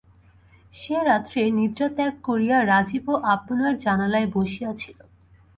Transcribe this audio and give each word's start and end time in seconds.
সে 0.73 0.95
রাত্রে 1.03 1.41
নিদ্রা 1.51 1.87
ত্যাগ 1.89 2.13
করিয়া 2.23 2.57
রাজীবও 2.65 3.15
আপনার 3.33 3.73
জানালায় 3.77 4.27
বসিয়া 4.33 4.71
ছিল। 4.73 4.97